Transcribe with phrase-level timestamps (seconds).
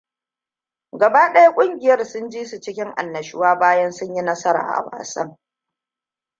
[0.99, 5.37] Gaba ɗaya ƙungiyar sun ji su cikin annashuwa, bayan sun yi nasara a wasan.